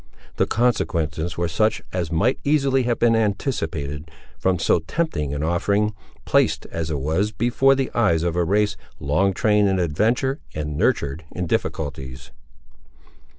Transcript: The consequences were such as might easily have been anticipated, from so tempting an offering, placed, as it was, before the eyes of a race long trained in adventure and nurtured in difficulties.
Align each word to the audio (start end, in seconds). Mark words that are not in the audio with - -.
The 0.37 0.47
consequences 0.47 1.37
were 1.37 1.47
such 1.47 1.83
as 1.93 2.11
might 2.11 2.39
easily 2.43 2.81
have 2.89 2.97
been 2.97 3.15
anticipated, 3.15 4.09
from 4.39 4.57
so 4.57 4.79
tempting 4.87 5.31
an 5.31 5.43
offering, 5.43 5.93
placed, 6.25 6.65
as 6.71 6.89
it 6.89 6.97
was, 6.97 7.31
before 7.31 7.75
the 7.75 7.91
eyes 7.93 8.23
of 8.23 8.35
a 8.35 8.43
race 8.43 8.75
long 8.99 9.31
trained 9.31 9.69
in 9.69 9.77
adventure 9.77 10.39
and 10.55 10.75
nurtured 10.75 11.23
in 11.33 11.45
difficulties. 11.45 12.31